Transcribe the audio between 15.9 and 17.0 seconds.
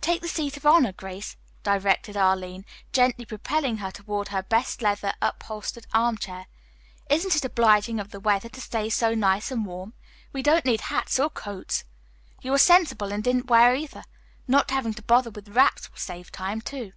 will save time, too."